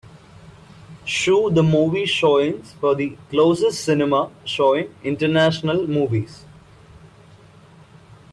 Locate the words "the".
1.51-1.61, 2.95-3.15